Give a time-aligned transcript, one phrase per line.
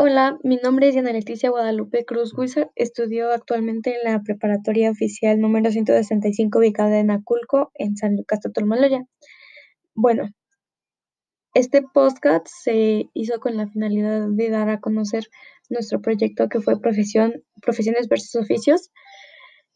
[0.00, 2.70] Hola, mi nombre es Diana Leticia Guadalupe Cruz Guizar.
[2.76, 9.04] Estudio actualmente en la preparatoria oficial número 165 ubicada en Aculco, en San Lucas Totolmaloya.
[9.96, 10.28] Bueno,
[11.52, 15.24] este podcast se hizo con la finalidad de dar a conocer
[15.68, 18.92] nuestro proyecto que fue profesión, Profesiones versus Oficios,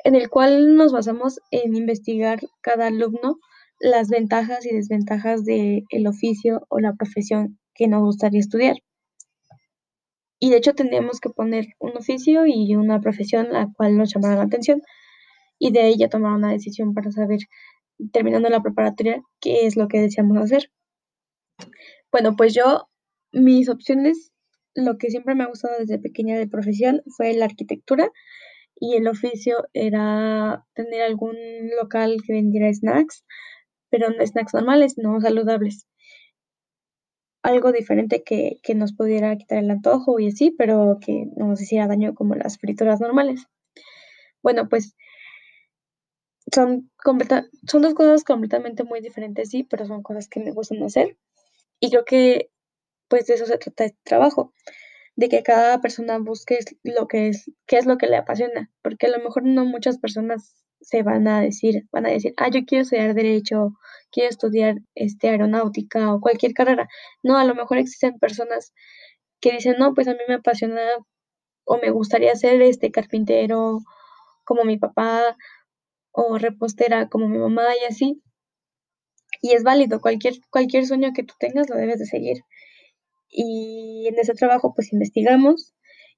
[0.04, 3.40] en el cual nos basamos en investigar cada alumno
[3.80, 8.76] las ventajas y desventajas del oficio o la profesión que nos gustaría estudiar.
[10.42, 14.34] Y de hecho tendríamos que poner un oficio y una profesión la cual nos llamara
[14.34, 14.82] la atención
[15.56, 17.38] y de ya tomar una decisión para saber,
[18.12, 20.72] terminando la preparatoria, qué es lo que deseamos hacer.
[22.10, 22.88] Bueno, pues yo,
[23.30, 24.32] mis opciones,
[24.74, 28.10] lo que siempre me ha gustado desde pequeña de profesión fue la arquitectura
[28.74, 31.36] y el oficio era tener algún
[31.80, 33.24] local que vendiera snacks,
[33.90, 35.86] pero no snacks normales, no saludables
[37.42, 41.86] algo diferente que, nos pudiera quitar el antojo y así, pero que no nos hiciera
[41.86, 43.46] daño como las frituras normales.
[44.42, 44.96] Bueno, pues
[46.52, 46.90] son,
[47.68, 51.16] son dos cosas completamente muy diferentes, sí, pero son cosas que me gustan hacer.
[51.80, 52.50] Y creo que
[53.12, 54.54] pues de eso se trata este trabajo,
[55.16, 59.06] de que cada persona busque lo que es, qué es lo que le apasiona, porque
[59.06, 62.64] a lo mejor no muchas personas se van a decir, van a decir, ah, yo
[62.66, 63.72] quiero estudiar derecho,
[64.10, 66.88] quiero estudiar este aeronáutica o cualquier carrera.
[67.22, 68.72] No, a lo mejor existen personas
[69.40, 70.82] que dicen, no, pues a mí me apasiona
[71.64, 73.80] o me gustaría ser este carpintero
[74.44, 75.36] como mi papá
[76.12, 78.22] o repostera como mi mamá y así.
[79.40, 82.42] Y es válido, cualquier, cualquier sueño que tú tengas lo debes de seguir.
[83.28, 85.74] Y en ese trabajo pues investigamos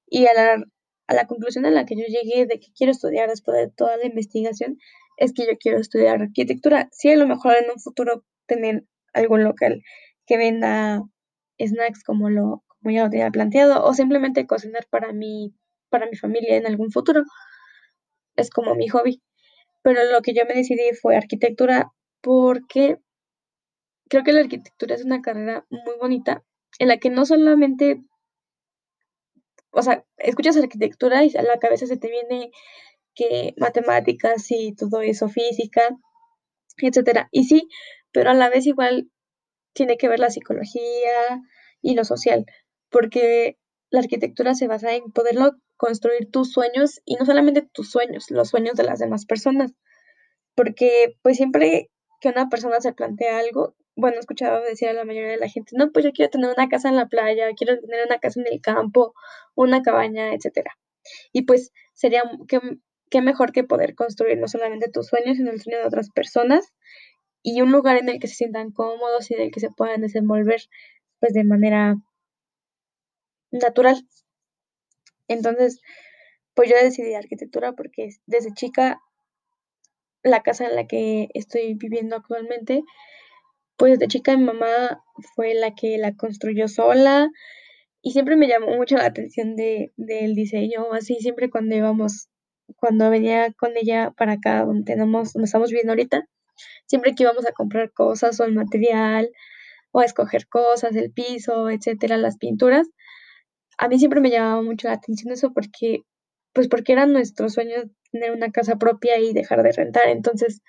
[0.07, 0.63] y a la,
[1.07, 3.97] a la conclusión a la que yo llegué de que quiero estudiar después de toda
[3.97, 4.77] la investigación
[5.17, 6.89] es que yo quiero estudiar arquitectura.
[6.91, 9.81] Sí, a lo mejor en un futuro tener algún local
[10.25, 11.03] que venda
[11.59, 15.55] snacks como lo como ya lo tenía planteado o simplemente cocinar para mi
[15.89, 17.23] para mi familia en algún futuro.
[18.35, 19.21] Es como mi hobby.
[19.81, 21.91] Pero lo que yo me decidí fue arquitectura
[22.21, 22.97] porque
[24.09, 26.43] creo que la arquitectura es una carrera muy bonita
[26.79, 28.03] en la que no solamente
[29.75, 32.51] o sea, escuchas arquitectura y a la cabeza se te viene
[33.13, 35.81] que matemáticas y todo eso, física,
[36.77, 37.27] etcétera.
[37.31, 37.67] Y sí,
[38.11, 39.09] pero a la vez igual
[39.73, 41.41] tiene que ver la psicología
[41.81, 42.45] y lo social,
[42.89, 43.57] porque
[43.89, 48.49] la arquitectura se basa en poderlo construir tus sueños y no solamente tus sueños, los
[48.49, 49.73] sueños de las demás personas,
[50.55, 51.91] porque pues siempre
[52.21, 55.49] que una persona se plantea algo, bueno, he escuchado decir a la mayoría de la
[55.49, 58.41] gente, no, pues yo quiero tener una casa en la playa, quiero tener una casa
[58.41, 59.13] en el campo,
[59.55, 60.77] una cabaña, etcétera.
[61.31, 62.59] Y pues sería que
[63.09, 66.73] qué mejor que poder construir no solamente tus sueños, sino el sueño de otras personas
[67.43, 70.01] y un lugar en el que se sientan cómodos y en el que se puedan
[70.01, 70.61] desenvolver
[71.19, 71.95] pues de manera
[73.51, 74.05] natural.
[75.27, 75.79] Entonces,
[76.53, 78.99] pues yo decidí arquitectura porque desde chica
[80.23, 82.83] la casa en la que estoy viviendo actualmente
[83.77, 85.03] pues de chica mi mamá
[85.35, 87.29] fue la que la construyó sola
[88.01, 92.29] y siempre me llamó mucho la atención de, del diseño, así siempre cuando íbamos,
[92.77, 96.27] cuando venía con ella para acá donde tenemos, estamos viviendo ahorita,
[96.85, 99.31] siempre que íbamos a comprar cosas o el material
[99.91, 102.87] o a escoger cosas, el piso, etcétera, las pinturas,
[103.77, 106.01] a mí siempre me llamaba mucho la atención eso porque,
[106.53, 107.75] pues porque era nuestro sueño
[108.11, 110.61] tener una casa propia y dejar de rentar, entonces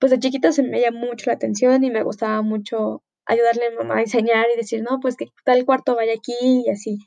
[0.00, 3.70] pues de chiquita se me llamó mucho la atención y me gustaba mucho ayudarle a
[3.70, 6.34] mi mamá a diseñar y decir, no, pues que tal cuarto vaya aquí
[6.66, 6.98] y así.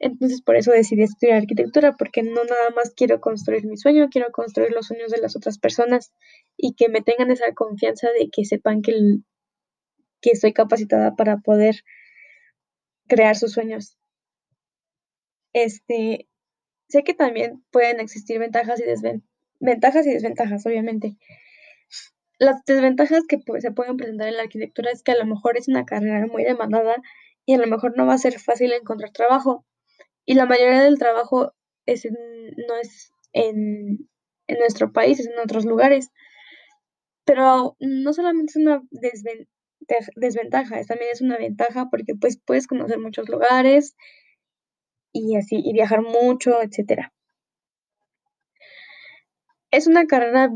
[0.00, 4.30] Entonces por eso decidí estudiar arquitectura, porque no nada más quiero construir mi sueño, quiero
[4.32, 6.12] construir los sueños de las otras personas
[6.56, 8.92] y que me tengan esa confianza de que sepan que,
[10.20, 11.76] que estoy capacitada para poder
[13.08, 13.96] crear sus sueños.
[15.52, 16.28] Este,
[16.88, 21.16] sé que también pueden existir ventajas y desventajas y desventajas, obviamente.
[22.38, 25.68] Las desventajas que se pueden presentar en la arquitectura es que a lo mejor es
[25.68, 26.96] una carrera muy demandada
[27.44, 29.64] y a lo mejor no va a ser fácil encontrar trabajo.
[30.24, 31.52] Y la mayoría del trabajo
[31.86, 34.08] es no es en,
[34.46, 36.10] en nuestro país, es en otros lugares.
[37.24, 38.82] Pero no solamente es una
[40.16, 43.96] desventaja, también es una ventaja porque pues puedes conocer muchos lugares
[45.12, 47.12] y así, y viajar mucho, etcétera.
[49.70, 50.50] Es una carrera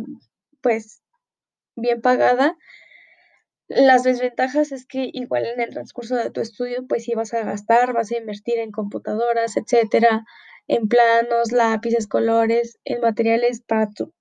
[0.61, 1.02] pues
[1.77, 2.57] bien pagada.
[3.69, 7.43] Las desventajas es que igual en el transcurso de tu estudio, pues sí vas a
[7.43, 10.25] gastar, vas a invertir en computadoras, etcétera,
[10.69, 14.13] en planos, lápices, colores, en materiales para tu,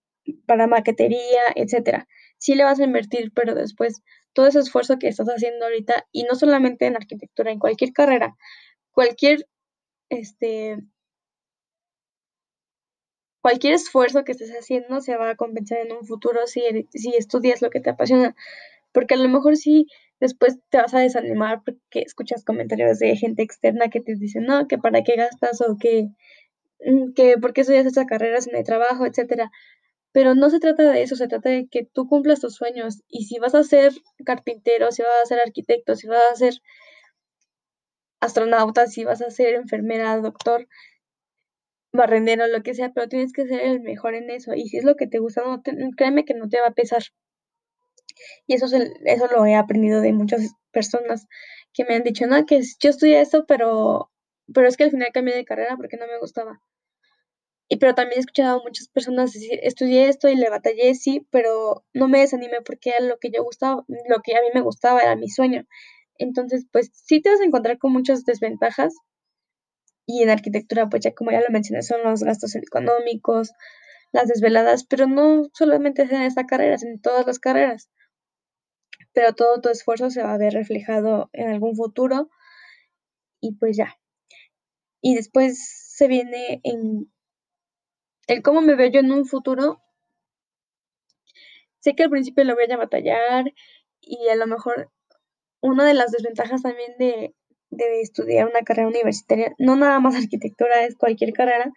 [0.45, 2.07] para maquetería, etcétera.
[2.37, 4.01] Sí le vas a invertir, pero después
[4.33, 8.35] todo ese esfuerzo que estás haciendo ahorita, y no solamente en arquitectura, en cualquier carrera,
[8.91, 9.45] cualquier
[10.09, 10.77] este
[13.41, 16.61] cualquier esfuerzo que estés haciendo se va a compensar en un futuro si,
[16.93, 18.35] si estudias lo que te apasiona,
[18.93, 19.87] porque a lo mejor sí
[20.19, 24.67] después te vas a desanimar porque escuchas comentarios de gente externa que te dicen, no,
[24.67, 26.09] que para qué gastas o que,
[26.85, 29.51] mm, que por qué estudias esta carrera si no hay trabajo, etcétera.
[30.13, 33.25] Pero no se trata de eso, se trata de que tú cumplas tus sueños y
[33.25, 33.93] si vas a ser
[34.25, 36.53] carpintero, si vas a ser arquitecto, si vas a ser
[38.19, 40.67] astronauta, si vas a ser enfermera, doctor,
[41.93, 44.53] barrendero, lo que sea, pero tienes que ser el mejor en eso.
[44.53, 45.61] Y si es lo que te gusta, no
[45.95, 47.03] créeme que no te va a pesar.
[48.47, 51.27] Y eso, eso lo he aprendido de muchas personas
[51.73, 54.11] que me han dicho, no, que yo estudié esto, pero,
[54.53, 56.61] pero es que al final cambié de carrera porque no me gustaba.
[57.69, 61.85] Y pero también he escuchado muchas personas decir, estudié esto y le batallé, sí, pero
[61.93, 65.15] no me desanimé porque lo que yo gustaba, lo que a mí me gustaba era
[65.15, 65.65] mi sueño.
[66.17, 68.93] Entonces, pues sí te vas a encontrar con muchas desventajas,
[70.05, 73.53] y en arquitectura, pues ya como ya lo mencioné, son los gastos económicos,
[74.11, 77.89] las desveladas, pero no solamente en esta carrera, sino en todas las carreras.
[79.13, 82.29] Pero todo tu esfuerzo se va a ver reflejado en algún futuro
[83.39, 83.97] y pues ya.
[85.01, 85.59] Y después
[85.95, 87.11] se viene en
[88.27, 89.81] el cómo me veo yo en un futuro.
[91.79, 93.53] Sé que al principio lo voy a batallar
[93.99, 94.91] y a lo mejor
[95.61, 97.35] una de las desventajas también de,
[97.71, 101.71] de estudiar una carrera universitaria, no nada más arquitectura, es cualquier carrera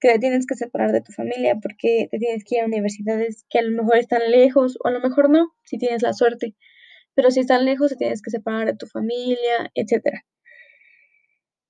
[0.00, 3.46] que te tienes que separar de tu familia porque te tienes que ir a universidades
[3.48, 6.54] que a lo mejor están lejos o a lo mejor no, si tienes la suerte.
[7.14, 10.24] Pero si están lejos, te tienes que separar de tu familia, etcétera.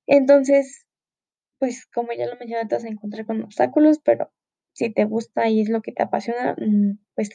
[0.09, 0.87] Entonces,
[1.59, 4.33] pues como ya lo mencioné, te vas a encontrar con obstáculos, pero
[4.73, 7.31] si te gusta y es lo que te apasiona, mm, pues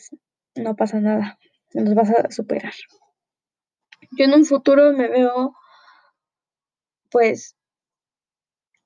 [0.55, 1.39] no pasa nada,
[1.73, 2.73] los vas a superar.
[4.17, 5.53] Yo en un futuro me veo
[7.11, 7.55] pues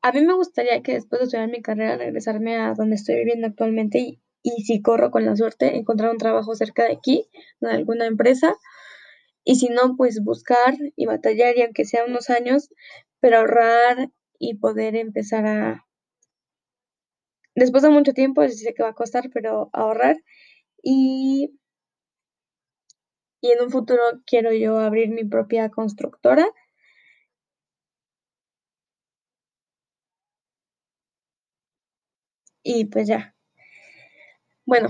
[0.01, 3.47] a mí me gustaría que después de estudiar mi carrera regresarme a donde estoy viviendo
[3.47, 7.27] actualmente y, y si corro con la suerte, encontrar un trabajo cerca de aquí,
[7.61, 8.53] en alguna empresa.
[9.43, 12.69] Y si no, pues buscar y batallar, y aunque sea unos años,
[13.19, 15.85] pero ahorrar y poder empezar a...
[17.55, 20.17] Después de mucho tiempo, sé que va a costar, pero ahorrar.
[20.83, 21.57] Y,
[23.41, 26.45] y en un futuro quiero yo abrir mi propia constructora
[32.65, 33.35] y pues ya.
[34.65, 34.89] Bueno,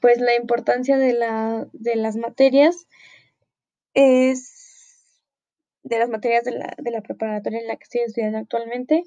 [0.00, 2.86] pues la importancia de, la, de las materias
[3.92, 5.20] es,
[5.82, 9.04] de las materias de la, de la preparatoria en la que estoy estudiando actualmente,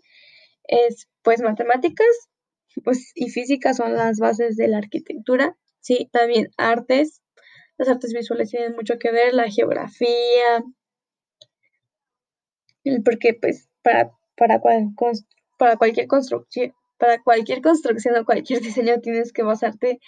[0.66, 2.08] es pues matemáticas
[2.84, 7.24] pues, y física son las bases de la arquitectura, sí, también artes,
[7.78, 10.64] las artes visuales tienen mucho que ver, la geografía,
[13.04, 14.62] porque pues para, para,
[15.58, 20.00] para cualquier construcción, para cualquier construcción o cualquier diseño tienes que basarte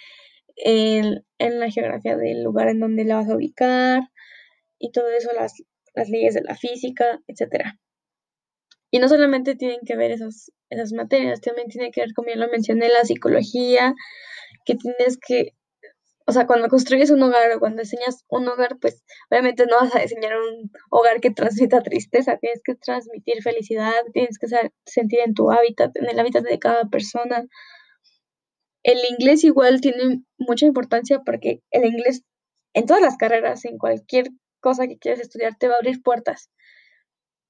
[0.56, 4.02] en, la geografía del lugar en donde la vas a ubicar
[4.78, 5.54] y todo eso, las,
[5.94, 7.78] las leyes de la física, etcétera.
[8.90, 12.36] Y no solamente tienen que ver esas, esas materias, también tiene que ver, como ya
[12.36, 13.94] lo mencioné, la psicología,
[14.64, 15.54] que tienes que
[16.28, 19.96] o sea, cuando construyes un hogar o cuando diseñas un hogar, pues obviamente no vas
[19.96, 24.46] a diseñar un hogar que transmita tristeza, tienes que transmitir felicidad, tienes que
[24.84, 27.46] sentir en tu hábitat, en el hábitat de cada persona.
[28.82, 32.24] El inglés igual tiene mucha importancia porque el inglés
[32.74, 34.28] en todas las carreras, en cualquier
[34.60, 36.50] cosa que quieras estudiar, te va a abrir puertas.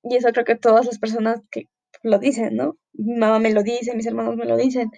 [0.05, 1.65] Y eso creo que todas las personas que
[2.05, 2.79] lo dicen, ¿no?
[2.93, 4.93] Mi mamá me lo dice, mis hermanos me lo dicen.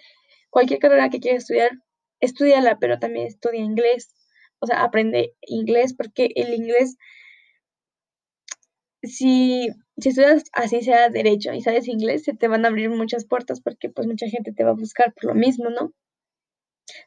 [0.51, 1.71] Cualquier carrera que quieras estudiar
[2.21, 4.13] estudiala, pero también estudia inglés.
[4.59, 6.97] O sea, aprende inglés porque el inglés,
[9.03, 13.25] si, si estudias así sea derecho y sabes inglés, se te van a abrir muchas
[13.25, 15.93] puertas porque pues mucha gente te va a buscar por lo mismo, ¿no?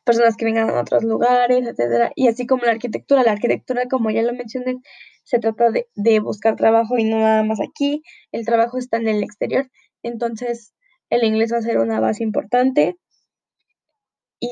[0.05, 2.11] Personas que vengan a otros lugares, etcétera.
[2.17, 4.77] Y así como la arquitectura, la arquitectura, como ya lo mencioné,
[5.25, 8.03] se trata de, de buscar trabajo y no nada más aquí.
[8.33, 9.71] El trabajo está en el exterior.
[10.03, 10.75] Entonces,
[11.11, 12.97] el inglés va a ser una base importante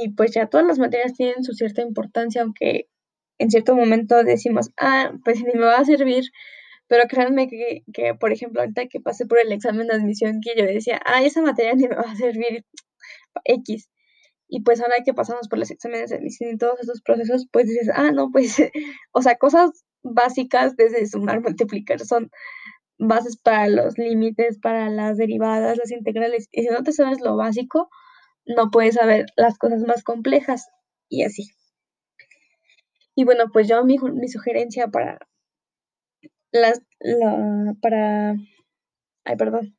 [0.00, 2.88] y pues ya todas las materias tienen su cierta importancia, aunque
[3.38, 6.24] en cierto momento decimos, ah, pues ni me va a servir,
[6.88, 10.54] pero créanme que, que, por ejemplo, ahorita que pasé por el examen de admisión, que
[10.56, 12.64] yo decía, ah, esa materia ni me va a servir
[13.44, 13.90] X.
[14.48, 17.66] Y pues ahora que pasamos por los exámenes de admisión y todos esos procesos, pues
[17.66, 18.56] dices, ah, no, pues,
[19.12, 22.30] o sea, cosas básicas desde sumar, multiplicar, son
[22.98, 26.48] bases para los límites, para las derivadas, las integrales.
[26.52, 27.90] Y si no te sabes lo básico,
[28.46, 30.68] no puedes saber las cosas más complejas
[31.08, 31.50] y así.
[33.14, 35.18] Y bueno, pues yo mi, mi sugerencia para
[36.50, 36.82] las,
[37.80, 38.34] para,
[39.24, 39.76] ay, perdón,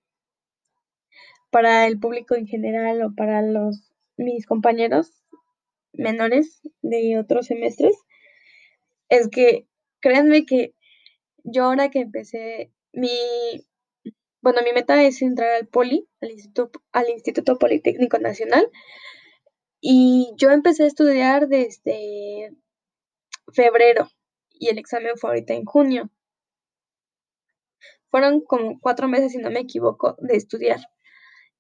[1.49, 5.23] para el público en general o para los mis compañeros
[5.93, 7.95] menores de otros semestres
[9.09, 9.67] es que
[9.99, 10.73] créanme que
[11.43, 13.11] yo ahora que empecé mi
[14.43, 16.31] bueno, mi meta es entrar al Poli, al
[17.09, 18.69] Instituto, Politécnico Nacional,
[19.79, 22.51] y yo empecé a estudiar desde
[23.53, 24.09] febrero
[24.51, 26.11] y el examen fue ahorita en junio.
[28.11, 30.81] Fueron como cuatro meses, si no me equivoco, de estudiar.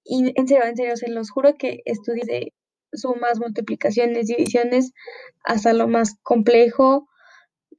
[0.03, 2.53] Y en serio, en serio, se los juro que estudié de
[2.91, 4.91] sumas, multiplicaciones, divisiones,
[5.45, 7.07] hasta lo más complejo,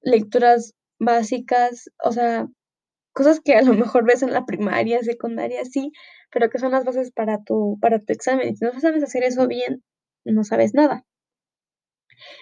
[0.01, 2.49] lecturas básicas, o sea,
[3.15, 5.93] cosas que a lo mejor ves en la primaria, secundaria, sí,
[6.31, 8.57] pero que son las bases para tu, para tu examen.
[8.57, 9.83] Si no sabes hacer eso bien,
[10.25, 11.05] no sabes nada.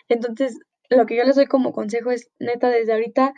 [0.08, 3.34] Entonces, lo que yo les doy como consejo es, neta, desde ahorita,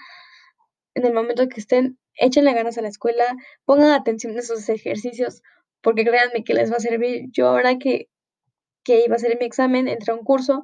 [0.94, 3.24] en el momento que estén, échenle ganas a la escuela,
[3.64, 5.42] pongan atención a esos ejercicios,
[5.82, 7.26] porque créanme que les va a servir.
[7.32, 8.08] Yo ahora que,
[8.84, 10.62] que iba a hacer mi examen, entré a un curso,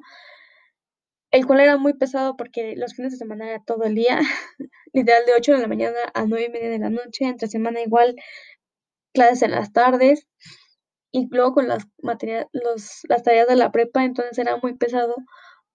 [1.31, 4.19] el cual era muy pesado porque los fines de semana era todo el día,
[4.93, 7.81] literal de 8 de la mañana a 9 y media de la noche, entre semana
[7.81, 8.15] igual,
[9.13, 10.27] clases en las tardes,
[11.11, 11.87] y luego con las,
[12.53, 15.15] los, las tareas de la prepa, entonces era muy pesado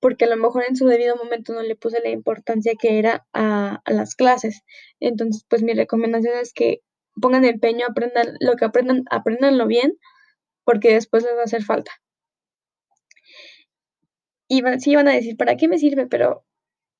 [0.00, 3.26] porque a lo mejor en su debido momento no le puse la importancia que era
[3.32, 4.62] a, a las clases.
[5.00, 6.80] Entonces, pues mi recomendación es que
[7.20, 9.94] pongan empeño, aprendan lo que aprendan, aprendanlo bien,
[10.64, 11.92] porque después les va a hacer falta.
[14.48, 16.06] Y sí van a decir, ¿para qué me sirve?
[16.06, 16.44] Pero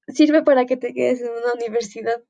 [0.09, 2.23] sirve para que te quedes en una universidad.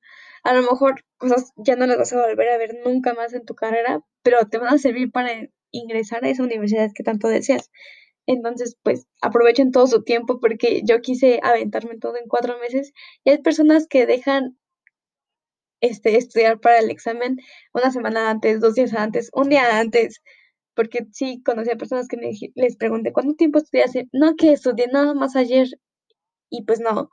[0.42, 3.44] A lo mejor cosas ya no las vas a volver a ver nunca más en
[3.44, 5.30] tu carrera, pero te van a servir para
[5.72, 7.70] ingresar a esa universidad que tanto deseas.
[8.26, 12.92] Entonces, pues aprovechen todo su tiempo porque yo quise aventarme todo en cuatro meses
[13.24, 14.58] y hay personas que dejan
[15.80, 17.38] este, estudiar para el examen
[17.72, 20.22] una semana antes, dos días antes, un día antes,
[20.76, 24.08] porque sí conocí a personas que me, les pregunté, ¿cuánto tiempo estudiaste?
[24.12, 25.66] No, que estudié nada más ayer
[26.50, 27.10] y pues no,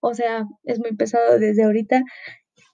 [0.00, 2.02] o sea, es muy pesado desde ahorita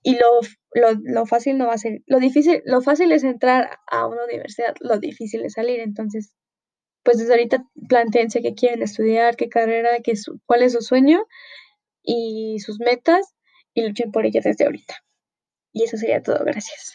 [0.02, 0.40] y lo,
[0.74, 4.24] lo, lo, fácil no va a ser, lo difícil, lo fácil es entrar a una
[4.24, 6.34] universidad, lo difícil es salir, entonces,
[7.04, 11.24] pues desde ahorita planteense qué quieren estudiar, qué carrera, qué su, cuál es su sueño
[12.02, 13.34] y sus metas
[13.74, 14.96] y luchen por ellas desde ahorita.
[15.72, 16.94] Y eso sería todo, gracias.